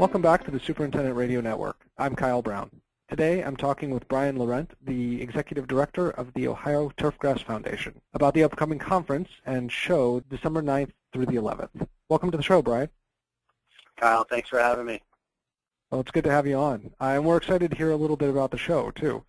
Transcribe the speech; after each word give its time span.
Welcome 0.00 0.22
back 0.22 0.44
to 0.44 0.50
the 0.50 0.58
Superintendent 0.58 1.14
Radio 1.14 1.42
Network. 1.42 1.76
I'm 1.98 2.16
Kyle 2.16 2.40
Brown. 2.40 2.70
Today 3.10 3.44
I'm 3.44 3.54
talking 3.54 3.90
with 3.90 4.08
Brian 4.08 4.36
Laurent, 4.36 4.70
the 4.82 5.20
Executive 5.20 5.68
Director 5.68 6.08
of 6.12 6.32
the 6.32 6.48
Ohio 6.48 6.90
Turfgrass 6.96 7.44
Foundation, 7.44 8.00
about 8.14 8.32
the 8.32 8.42
upcoming 8.42 8.78
conference 8.78 9.28
and 9.44 9.70
show 9.70 10.20
December 10.20 10.62
9th 10.62 10.92
through 11.12 11.26
the 11.26 11.34
11th. 11.34 11.86
Welcome 12.08 12.30
to 12.30 12.38
the 12.38 12.42
show, 12.42 12.62
Brian. 12.62 12.88
Kyle, 13.98 14.24
thanks 14.24 14.48
for 14.48 14.58
having 14.58 14.86
me. 14.86 15.02
Well, 15.90 16.00
it's 16.00 16.10
good 16.10 16.24
to 16.24 16.30
have 16.30 16.46
you 16.46 16.56
on. 16.56 16.92
And 16.98 17.26
we're 17.26 17.36
excited 17.36 17.70
to 17.70 17.76
hear 17.76 17.90
a 17.90 17.96
little 17.96 18.16
bit 18.16 18.30
about 18.30 18.52
the 18.52 18.56
show, 18.56 18.90
too. 18.92 19.22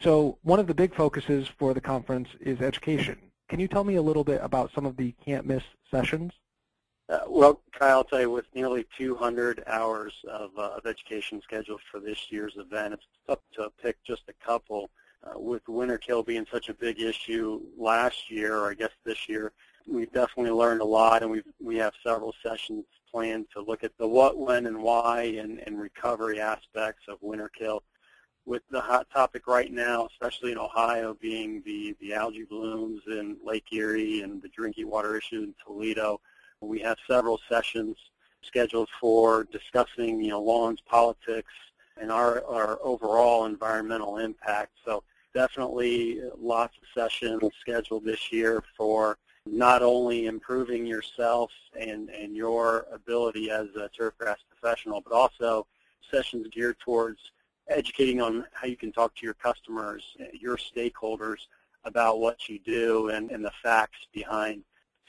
So 0.00 0.38
one 0.44 0.58
of 0.58 0.66
the 0.66 0.72
big 0.72 0.94
focuses 0.94 1.46
for 1.58 1.74
the 1.74 1.82
conference 1.82 2.30
is 2.40 2.62
education. 2.62 3.18
Can 3.50 3.60
you 3.60 3.68
tell 3.68 3.84
me 3.84 3.96
a 3.96 4.02
little 4.02 4.24
bit 4.24 4.40
about 4.42 4.72
some 4.74 4.86
of 4.86 4.96
the 4.96 5.14
can't-miss 5.22 5.64
sessions? 5.90 6.32
Uh, 7.08 7.20
well, 7.28 7.60
Kyle, 7.72 7.98
I'll 7.98 8.04
tell 8.04 8.20
you, 8.20 8.30
with 8.30 8.46
nearly 8.54 8.84
200 8.96 9.62
hours 9.68 10.12
of, 10.28 10.50
uh, 10.58 10.70
of 10.76 10.86
education 10.86 11.40
scheduled 11.40 11.80
for 11.90 12.00
this 12.00 12.32
year's 12.32 12.56
event, 12.56 12.94
it's 12.94 13.06
tough 13.28 13.38
to 13.54 13.70
pick 13.80 13.96
just 14.04 14.22
a 14.28 14.44
couple. 14.44 14.90
Uh, 15.22 15.38
with 15.38 15.62
winter 15.68 15.98
kill 15.98 16.22
being 16.22 16.46
such 16.52 16.68
a 16.68 16.74
big 16.74 17.00
issue 17.00 17.60
last 17.76 18.30
year, 18.30 18.56
or 18.56 18.70
I 18.70 18.74
guess 18.74 18.90
this 19.04 19.28
year, 19.28 19.52
we've 19.86 20.12
definitely 20.12 20.50
learned 20.50 20.80
a 20.80 20.84
lot, 20.84 21.22
and 21.22 21.30
we 21.30 21.42
we 21.60 21.76
have 21.76 21.94
several 22.04 22.34
sessions 22.44 22.84
planned 23.10 23.46
to 23.52 23.62
look 23.62 23.82
at 23.82 23.96
the 23.98 24.06
what, 24.06 24.36
when, 24.38 24.66
and 24.66 24.80
why, 24.80 25.22
and, 25.40 25.60
and 25.66 25.80
recovery 25.80 26.40
aspects 26.40 27.04
of 27.08 27.18
winter 27.22 27.50
kill. 27.56 27.82
With 28.44 28.62
the 28.70 28.80
hot 28.80 29.08
topic 29.12 29.48
right 29.48 29.72
now, 29.72 30.06
especially 30.06 30.52
in 30.52 30.58
Ohio, 30.58 31.16
being 31.20 31.62
the 31.64 31.96
the 32.00 32.14
algae 32.14 32.44
blooms 32.44 33.02
in 33.06 33.36
Lake 33.44 33.72
Erie 33.72 34.20
and 34.20 34.42
the 34.42 34.48
drinking 34.48 34.88
water 34.88 35.16
issue 35.16 35.42
in 35.42 35.54
Toledo, 35.64 36.20
we 36.66 36.80
have 36.80 36.98
several 37.08 37.40
sessions 37.48 37.96
scheduled 38.42 38.88
for 39.00 39.44
discussing, 39.44 40.20
you 40.20 40.30
know, 40.30 40.40
lawns, 40.40 40.80
politics, 40.80 41.52
and 42.00 42.10
our, 42.12 42.44
our 42.46 42.78
overall 42.82 43.46
environmental 43.46 44.18
impact. 44.18 44.72
So 44.84 45.02
definitely 45.34 46.20
lots 46.38 46.76
of 46.76 46.84
sessions 46.94 47.42
scheduled 47.60 48.04
this 48.04 48.32
year 48.32 48.62
for 48.76 49.18
not 49.46 49.82
only 49.82 50.26
improving 50.26 50.86
yourself 50.86 51.50
and, 51.78 52.10
and 52.10 52.36
your 52.36 52.86
ability 52.92 53.50
as 53.50 53.68
a 53.76 53.88
turfgrass 53.98 54.36
professional, 54.50 55.00
but 55.00 55.12
also 55.12 55.66
sessions 56.10 56.46
geared 56.50 56.78
towards 56.80 57.32
educating 57.68 58.20
on 58.20 58.44
how 58.52 58.66
you 58.66 58.76
can 58.76 58.92
talk 58.92 59.14
to 59.16 59.24
your 59.24 59.34
customers, 59.34 60.16
your 60.32 60.56
stakeholders 60.56 61.46
about 61.84 62.18
what 62.20 62.48
you 62.48 62.58
do 62.58 63.08
and, 63.10 63.30
and 63.30 63.44
the 63.44 63.52
facts 63.62 63.98
behind 64.12 64.62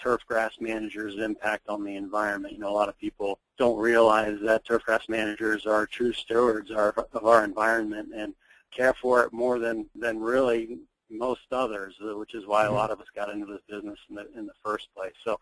turfgrass 0.04 0.60
managers' 0.60 1.18
impact 1.18 1.70
on 1.70 1.84
the 1.84 1.96
environment. 1.96 2.54
You 2.54 2.60
know, 2.60 2.70
a 2.70 2.72
lot 2.72 2.90
of 2.90 2.98
people 2.98 3.40
don't 3.58 3.78
realize 3.78 4.38
that 4.44 4.66
turfgrass 4.66 5.10
managers 5.10 5.66
are 5.66 5.86
true 5.86 6.14
stewards 6.14 6.72
of 6.72 7.26
our 7.26 7.44
environment 7.44 8.10
and 8.16 8.34
care 8.72 8.94
for 8.94 9.24
it 9.24 9.34
more 9.34 9.60
than, 9.60 9.86
than 9.96 10.20
really 10.20 10.80
most 11.10 11.42
others, 11.52 11.96
uh, 12.06 12.18
which 12.18 12.36
is 12.36 12.46
why 12.46 12.64
a 12.64 12.66
mm-hmm. 12.68 12.76
lot 12.76 12.92
of 12.92 13.00
us 13.00 13.08
got 13.16 13.30
into 13.30 13.46
this 13.46 13.62
business 13.70 14.00
in 14.10 14.16
the, 14.16 14.28
in 14.38 14.46
the 14.46 14.54
first 14.64 14.88
place. 14.96 15.14
So 15.24 15.40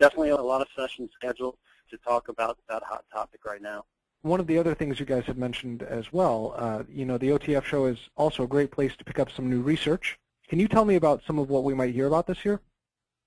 definitely 0.00 0.30
a 0.30 0.36
lot 0.36 0.60
of 0.60 0.68
sessions 0.76 1.10
scheduled 1.14 1.56
to 1.90 1.98
talk 1.98 2.28
about 2.28 2.58
that 2.68 2.82
hot 2.82 3.04
topic 3.12 3.44
right 3.44 3.62
now. 3.62 3.84
One 4.22 4.40
of 4.40 4.46
the 4.46 4.58
other 4.58 4.74
things 4.74 4.98
you 4.98 5.06
guys 5.06 5.24
have 5.26 5.38
mentioned 5.38 5.82
as 5.82 6.12
well, 6.12 6.54
uh, 6.56 6.82
you 6.88 7.04
know, 7.04 7.18
the 7.18 7.28
OTF 7.28 7.64
show 7.64 7.86
is 7.86 7.98
also 8.16 8.42
a 8.42 8.48
great 8.48 8.70
place 8.70 8.96
to 8.96 9.04
pick 9.04 9.18
up 9.18 9.30
some 9.30 9.48
new 9.48 9.60
research. 9.60 10.18
Can 10.48 10.58
you 10.58 10.66
tell 10.66 10.84
me 10.84 10.96
about 10.96 11.22
some 11.26 11.38
of 11.38 11.50
what 11.50 11.62
we 11.62 11.74
might 11.74 11.94
hear 11.94 12.06
about 12.06 12.26
this 12.26 12.44
year? 12.44 12.60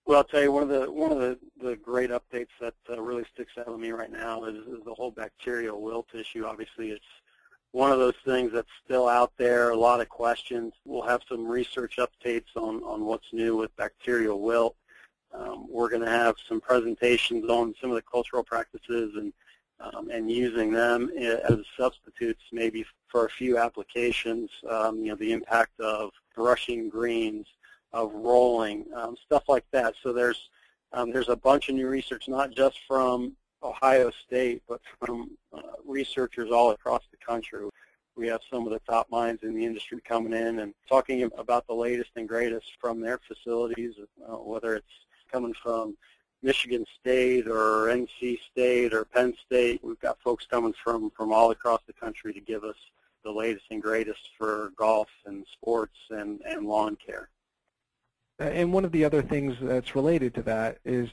Well, 0.05 0.17
I'll 0.17 0.23
tell 0.23 0.41
you 0.41 0.51
one 0.51 0.63
of 0.63 0.69
the 0.69 0.91
one 0.91 1.11
of 1.11 1.19
the, 1.19 1.37
the 1.61 1.75
great 1.75 2.09
updates 2.09 2.47
that 2.59 2.73
uh, 2.89 3.01
really 3.01 3.25
sticks 3.33 3.53
out 3.57 3.65
to 3.65 3.77
me 3.77 3.91
right 3.91 4.11
now 4.11 4.45
is, 4.45 4.55
is 4.55 4.83
the 4.83 4.93
whole 4.93 5.11
bacterial 5.11 5.81
wilt 5.81 6.07
issue. 6.13 6.45
Obviously, 6.45 6.89
it's 6.89 7.05
one 7.71 7.91
of 7.91 7.99
those 7.99 8.15
things 8.25 8.51
that's 8.51 8.67
still 8.83 9.07
out 9.07 9.31
there. 9.37 9.69
A 9.69 9.77
lot 9.77 10.01
of 10.01 10.09
questions. 10.09 10.73
We'll 10.85 11.03
have 11.03 11.21
some 11.29 11.47
research 11.47 11.97
updates 11.97 12.55
on 12.55 12.83
on 12.83 13.05
what's 13.05 13.31
new 13.31 13.55
with 13.55 13.75
bacterial 13.77 14.41
wilt. 14.41 14.75
Um, 15.33 15.67
we're 15.69 15.89
going 15.89 16.03
to 16.03 16.09
have 16.09 16.35
some 16.49 16.59
presentations 16.59 17.49
on 17.49 17.73
some 17.79 17.89
of 17.89 17.95
the 17.95 18.01
cultural 18.01 18.43
practices 18.43 19.15
and 19.15 19.31
um, 19.79 20.09
and 20.09 20.29
using 20.29 20.71
them 20.71 21.09
as 21.17 21.57
substitutes 21.77 22.43
maybe 22.51 22.85
for 23.07 23.25
a 23.25 23.29
few 23.29 23.57
applications. 23.57 24.49
Um, 24.69 24.99
you 24.99 25.09
know, 25.09 25.15
the 25.15 25.31
impact 25.31 25.79
of 25.79 26.11
brushing 26.35 26.89
greens, 26.89 27.47
of 27.93 28.13
rolling, 28.13 28.85
um, 28.95 29.15
stuff 29.25 29.43
like 29.47 29.65
that. 29.71 29.93
So 30.01 30.13
there's 30.13 30.49
um, 30.93 31.11
there's 31.11 31.29
a 31.29 31.35
bunch 31.35 31.69
of 31.69 31.75
new 31.75 31.87
research, 31.87 32.27
not 32.27 32.51
just 32.51 32.77
from 32.87 33.33
Ohio 33.63 34.11
State, 34.25 34.61
but 34.67 34.81
from 34.99 35.31
uh, 35.53 35.61
researchers 35.85 36.51
all 36.51 36.71
across 36.71 37.03
the 37.11 37.17
country. 37.17 37.67
We 38.17 38.27
have 38.27 38.41
some 38.51 38.65
of 38.65 38.73
the 38.73 38.79
top 38.79 39.09
minds 39.09 39.43
in 39.43 39.55
the 39.55 39.65
industry 39.65 39.99
coming 40.03 40.33
in 40.33 40.59
and 40.59 40.73
talking 40.89 41.23
about 41.37 41.65
the 41.67 41.73
latest 41.73 42.11
and 42.17 42.27
greatest 42.27 42.67
from 42.79 42.99
their 42.99 43.19
facilities, 43.25 43.93
uh, 44.27 44.35
whether 44.35 44.75
it's 44.75 45.05
coming 45.31 45.53
from 45.53 45.95
Michigan 46.43 46.85
State 46.99 47.47
or 47.47 47.87
NC 47.87 48.39
State 48.51 48.93
or 48.93 49.05
Penn 49.05 49.33
State. 49.45 49.79
We've 49.83 49.99
got 49.99 50.19
folks 50.21 50.45
coming 50.45 50.73
from, 50.83 51.11
from 51.11 51.31
all 51.31 51.51
across 51.51 51.81
the 51.87 51.93
country 51.93 52.33
to 52.33 52.41
give 52.41 52.63
us 52.63 52.75
the 53.23 53.31
latest 53.31 53.65
and 53.71 53.81
greatest 53.81 54.29
for 54.37 54.73
golf 54.75 55.07
and 55.25 55.45
sports 55.53 55.97
and, 56.09 56.41
and 56.45 56.65
lawn 56.65 56.97
care. 57.05 57.29
And 58.41 58.73
one 58.73 58.85
of 58.85 58.91
the 58.91 59.05
other 59.05 59.21
things 59.21 59.55
that's 59.61 59.95
related 59.95 60.33
to 60.35 60.41
that 60.43 60.79
is 60.83 61.09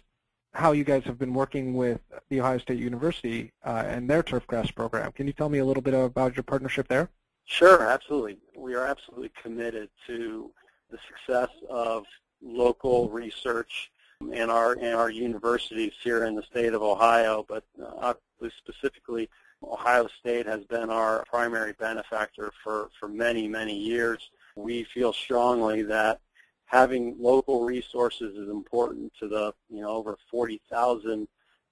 how 0.54 0.72
you 0.72 0.82
guys 0.82 1.04
have 1.04 1.18
been 1.18 1.34
working 1.34 1.74
with 1.74 2.00
the 2.30 2.40
Ohio 2.40 2.58
State 2.58 2.78
University 2.78 3.52
uh, 3.64 3.84
and 3.86 4.08
their 4.08 4.22
turfgrass 4.22 4.74
program. 4.74 5.12
Can 5.12 5.26
you 5.26 5.34
tell 5.34 5.48
me 5.48 5.58
a 5.58 5.64
little 5.64 5.82
bit 5.82 5.94
about 5.94 6.36
your 6.36 6.42
partnership 6.42 6.88
there? 6.88 7.10
Sure, 7.44 7.82
absolutely. 7.82 8.38
We 8.56 8.74
are 8.74 8.86
absolutely 8.86 9.30
committed 9.42 9.90
to 10.06 10.50
the 10.90 10.98
success 11.06 11.50
of 11.68 12.04
local 12.42 13.10
research 13.10 13.90
in 14.32 14.50
our 14.50 14.74
in 14.74 14.94
our 14.94 15.10
universities 15.10 15.92
here 16.02 16.24
in 16.24 16.34
the 16.34 16.42
state 16.42 16.74
of 16.74 16.82
Ohio, 16.82 17.44
but 17.48 17.64
uh, 18.00 18.14
specifically 18.58 19.28
Ohio 19.62 20.08
State 20.20 20.46
has 20.46 20.64
been 20.64 20.90
our 20.90 21.24
primary 21.28 21.72
benefactor 21.72 22.52
for, 22.62 22.90
for 22.98 23.08
many, 23.08 23.48
many 23.48 23.76
years. 23.76 24.30
We 24.56 24.84
feel 24.84 25.12
strongly 25.12 25.82
that 25.82 26.20
having 26.68 27.16
local 27.18 27.64
resources 27.64 28.36
is 28.36 28.48
important 28.50 29.10
to 29.18 29.26
the 29.26 29.52
you 29.70 29.80
know 29.80 29.88
over 29.88 30.16
40,000 30.30 31.26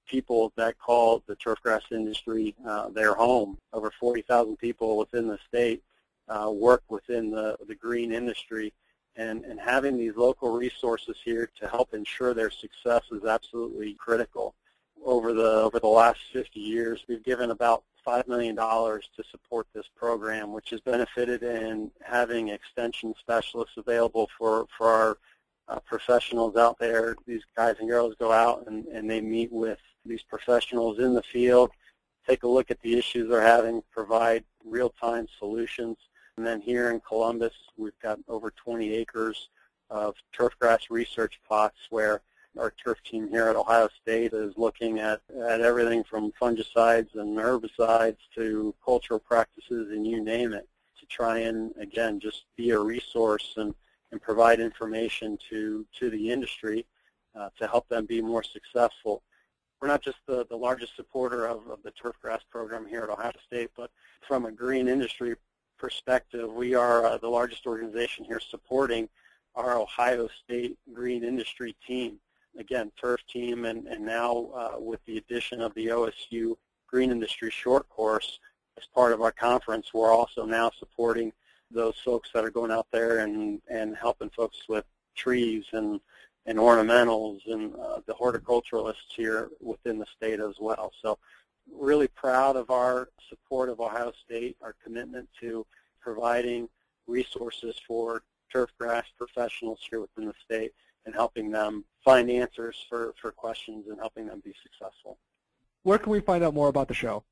people 0.08 0.52
that 0.56 0.78
call 0.78 1.22
the 1.26 1.36
turfgrass 1.36 1.82
industry 1.90 2.54
uh, 2.66 2.88
their 2.88 3.14
home. 3.14 3.58
Over 3.72 3.92
40,000 4.00 4.56
people 4.56 4.96
within 4.96 5.28
the 5.28 5.38
state 5.46 5.82
uh, 6.28 6.50
work 6.50 6.82
within 6.88 7.30
the, 7.30 7.56
the 7.68 7.74
green 7.74 8.12
industry, 8.12 8.72
and, 9.16 9.44
and 9.44 9.60
having 9.60 9.98
these 9.98 10.16
local 10.16 10.56
resources 10.56 11.16
here 11.24 11.50
to 11.60 11.68
help 11.68 11.92
ensure 11.92 12.32
their 12.32 12.50
success 12.50 13.02
is 13.12 13.24
absolutely 13.24 13.94
critical. 13.94 14.54
Over 15.04 15.34
the 15.34 15.60
over 15.60 15.78
the 15.78 15.86
last 15.86 16.20
50 16.32 16.58
years, 16.58 17.04
we've 17.06 17.22
given 17.22 17.50
about 17.50 17.84
$5 18.06 18.28
million 18.28 18.55
to 18.56 19.25
support 19.31 19.67
this 19.75 19.87
program, 19.97 20.53
which 20.53 20.71
has 20.71 20.81
benefited 20.81 21.43
in 21.43 21.91
having 22.03 22.49
extension 22.49 23.15
specialists 23.19 23.77
available 23.77 24.28
for, 24.39 24.67
for 24.77 24.89
our 24.89 25.19
uh, 25.69 25.81
professionals 25.81 26.56
out 26.56 26.78
there. 26.78 27.17
These 27.27 27.43
guys 27.56 27.77
and 27.81 27.89
girls 27.89 28.15
go 28.19 28.33
out 28.33 28.65
and, 28.67 28.87
and 28.87 29.11
they 29.11 29.21
meet 29.21 29.53
with 29.53 29.81
these 30.05 30.22
professionals 30.22 30.99
in 30.99 31.15
the 31.15 31.22
field, 31.22 31.71
take 32.27 32.44
a 32.44 32.49
look 32.49 32.71
at 32.71 32.81
the 32.83 32.97
issues 32.97 33.28
they're 33.28 33.41
having, 33.41 33.83
provide 33.91 34.44
real-time 34.65 35.26
solutions. 35.38 35.97
And 36.37 36.47
then 36.47 36.61
here 36.61 36.91
in 36.91 37.00
Columbus, 37.00 37.55
we've 37.76 37.99
got 38.00 38.19
over 38.29 38.50
20 38.50 38.93
acres 38.94 39.49
of 39.91 40.14
turfgrass 40.37 40.91
research 40.91 41.41
plots 41.47 41.79
where 41.91 42.20
our 42.58 42.73
turf 42.82 43.03
team 43.03 43.29
here 43.29 43.49
at 43.49 43.56
Ohio 43.56 43.88
State 44.03 44.32
is 44.32 44.55
looking 44.56 44.99
at, 44.99 45.20
at 45.49 45.61
everything 45.61 46.03
from 46.05 46.32
fungicides 46.41 47.14
and 47.14 47.37
herbicides 47.37 48.17
to 48.35 48.75
cultural 48.85 49.20
practices 49.20 49.91
and 49.91 50.06
you 50.06 50.23
name 50.23 50.53
it 50.53 50.69
to 50.99 51.06
try 51.06 51.38
and, 51.38 51.73
again, 51.79 52.19
just 52.19 52.44
be 52.56 52.70
a 52.70 52.79
resource 52.79 53.55
and, 53.56 53.75
and 54.12 54.23
provide 54.23 54.61
information 54.61 55.38
to, 55.50 55.87
to 55.99 56.11
the 56.11 56.31
industry 56.31 56.87
uh, 57.35 57.50
to 57.58 57.67
help 57.67 57.88
them 57.88 58.06
be 58.06 58.23
more 58.23 58.43
successful. 58.43 59.23
We're 59.81 59.88
not 59.88 60.02
just 60.02 60.19
the, 60.26 60.47
the 60.49 60.56
largest 60.56 60.97
supporter 60.97 61.47
of, 61.47 61.67
of 61.69 61.82
the 61.82 61.93
turfgrass 61.93 62.41
program 62.50 62.87
here 62.87 63.02
at 63.02 63.11
Ohio 63.11 63.32
State, 63.47 63.70
but 63.76 63.91
from 64.26 64.47
a 64.47 64.52
green 64.52 64.88
industry 64.88 65.37
perspective, 65.79 66.50
we 66.50 66.75
are 66.75 67.05
uh, 67.05 67.19
the 67.19 67.29
largest 67.29 67.67
organization 67.67 68.25
here 68.25 68.41
supporting 68.41 69.09
our 69.55 69.79
Ohio 69.79 70.29
State 70.44 70.79
green 70.94 71.25
industry 71.25 71.76
team 71.87 72.19
again, 72.58 72.91
turf 73.00 73.20
team, 73.26 73.64
and, 73.64 73.87
and 73.87 74.05
now 74.05 74.50
uh, 74.55 74.79
with 74.79 75.05
the 75.06 75.19
addition 75.19 75.61
of 75.61 75.75
the 75.75 75.88
OSU 75.88 76.56
Green 76.87 77.11
Industry 77.11 77.50
Short 77.50 77.88
Course 77.88 78.38
as 78.79 78.85
part 78.94 79.12
of 79.12 79.23
our 79.23 79.32
conference, 79.32 79.93
we're 79.93 80.12
also 80.12 80.44
now 80.44 80.70
supporting 80.79 81.32
those 81.70 81.99
folks 82.05 82.31
that 82.32 82.44
are 82.44 82.50
going 82.50 82.70
out 82.70 82.87
there 82.93 83.19
and, 83.20 83.61
and 83.70 83.97
helping 83.97 84.31
folks 84.31 84.58
with 84.69 84.85
trees 85.14 85.64
and, 85.73 86.00
and 86.47 86.58
ornamentals 86.58 87.41
and 87.47 87.75
uh, 87.76 88.00
the 88.06 88.14
horticulturalists 88.14 89.12
here 89.14 89.50
within 89.61 89.99
the 89.99 90.06
state 90.17 90.41
as 90.41 90.56
well. 90.61 90.93
So 91.02 91.19
really 91.73 92.09
proud 92.09 92.56
of 92.56 92.70
our 92.70 93.09
support 93.29 93.69
of 93.69 93.81
Ohio 93.81 94.12
State, 94.25 94.56
our 94.62 94.75
commitment 94.85 95.29
to 95.41 95.67
providing 96.00 96.69
resources 97.06 97.75
for 97.87 98.23
turfgrass 98.55 99.05
professionals 99.19 99.81
here 99.88 100.00
within 100.00 100.26
the 100.26 100.35
state 100.44 100.73
helping 101.16 101.50
them 101.50 101.84
find 102.04 102.30
answers 102.30 102.86
for, 102.88 103.12
for 103.20 103.32
questions 103.32 103.86
and 103.88 103.98
helping 103.98 104.26
them 104.26 104.40
be 104.44 104.54
successful. 104.62 105.18
Where 105.82 105.98
can 105.98 106.12
we 106.12 106.20
find 106.20 106.44
out 106.44 106.54
more 106.54 106.68
about 106.68 106.88
the 106.88 106.94
show? 106.94 107.24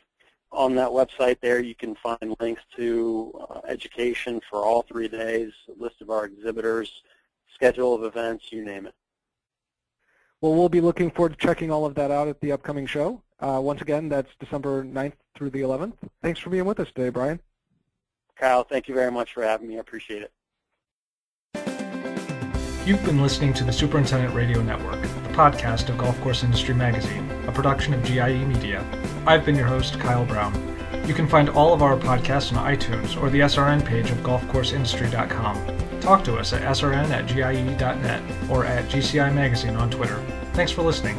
On 0.51 0.75
that 0.75 0.89
website 0.89 1.39
there 1.41 1.59
you 1.59 1.75
can 1.75 1.95
find 1.95 2.35
links 2.39 2.61
to 2.75 3.33
uh, 3.49 3.61
education 3.67 4.39
for 4.49 4.63
all 4.63 4.83
three 4.83 5.07
days, 5.07 5.51
a 5.67 5.73
list 5.81 6.01
of 6.01 6.11
our 6.11 6.25
exhibitors, 6.25 7.01
schedule 7.53 7.95
of 7.95 8.03
events, 8.03 8.51
you 8.51 8.63
name 8.63 8.85
it. 8.85 8.93
Well, 10.43 10.53
we'll 10.55 10.67
be 10.67 10.81
looking 10.81 11.09
forward 11.09 11.39
to 11.39 11.47
checking 11.47 11.71
all 11.71 11.85
of 11.85 11.95
that 11.95 12.11
out 12.11 12.27
at 12.27 12.41
the 12.41 12.51
upcoming 12.51 12.85
show. 12.85 13.21
Uh, 13.39 13.61
once 13.63 13.81
again, 13.81 14.09
that's 14.09 14.27
December 14.41 14.83
9th 14.83 15.13
through 15.37 15.51
the 15.51 15.61
11th. 15.61 15.93
Thanks 16.21 16.37
for 16.41 16.49
being 16.49 16.65
with 16.65 16.81
us 16.81 16.89
today, 16.93 17.07
Brian. 17.07 17.39
Kyle, 18.35 18.65
thank 18.65 18.89
you 18.89 18.93
very 18.93 19.09
much 19.09 19.33
for 19.33 19.41
having 19.41 19.69
me. 19.69 19.77
I 19.77 19.79
appreciate 19.79 20.21
it. 20.21 20.33
You've 22.85 23.05
been 23.05 23.21
listening 23.21 23.53
to 23.53 23.63
the 23.63 23.71
Superintendent 23.71 24.35
Radio 24.35 24.61
Network, 24.61 25.01
the 25.01 25.29
podcast 25.29 25.87
of 25.87 25.97
Golf 25.97 26.19
Course 26.19 26.43
Industry 26.43 26.73
Magazine, 26.73 27.31
a 27.47 27.51
production 27.53 27.93
of 27.93 28.03
GIE 28.03 28.43
Media. 28.43 28.85
I've 29.25 29.45
been 29.45 29.55
your 29.55 29.67
host, 29.67 29.97
Kyle 30.01 30.25
Brown. 30.25 30.72
You 31.05 31.13
can 31.13 31.27
find 31.27 31.49
all 31.49 31.73
of 31.73 31.81
our 31.81 31.97
podcasts 31.97 32.55
on 32.55 32.65
iTunes 32.65 33.21
or 33.21 33.29
the 33.29 33.41
SRN 33.41 33.83
page 33.83 34.09
of 34.09 34.17
golfcourseindustry.com. 34.19 35.99
Talk 35.99 36.23
to 36.23 36.37
us 36.37 36.53
at 36.53 36.61
srn 36.61 37.09
at 37.09 37.25
gie.net 37.25 38.21
or 38.49 38.65
at 38.65 38.85
GCI 38.85 39.33
Magazine 39.33 39.75
on 39.75 39.89
Twitter. 39.89 40.23
Thanks 40.53 40.71
for 40.71 40.81
listening. 40.81 41.17